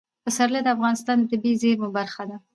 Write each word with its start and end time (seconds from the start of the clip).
پسرلی 0.25 0.61
د 0.63 0.67
افغانستان 0.75 1.15
د 1.19 1.23
طبیعي 1.31 1.59
زیرمو 1.61 1.89
برخه 1.97 2.23
ده. 2.29 2.37